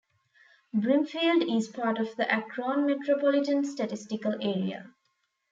Brimfield 0.73 1.43
is 1.43 1.67
part 1.67 1.99
of 1.99 2.15
the 2.15 2.27
Akron 2.31 2.87
Metropolitan 2.87 3.63
Statistical 3.63 4.33
Area. 4.41 4.95